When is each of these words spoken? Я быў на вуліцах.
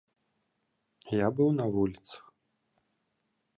Я 1.17 1.27
быў 1.41 1.49
на 1.59 1.65
вуліцах. 1.77 2.23